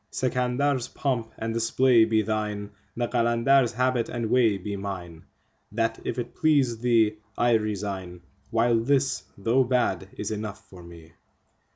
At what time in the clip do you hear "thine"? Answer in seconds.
2.23-2.71